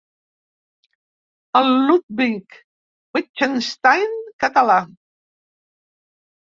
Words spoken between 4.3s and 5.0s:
català!